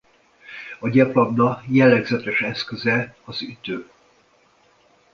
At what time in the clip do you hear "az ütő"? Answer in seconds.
3.25-3.91